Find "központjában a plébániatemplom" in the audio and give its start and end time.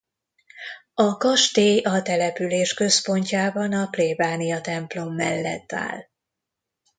2.73-5.15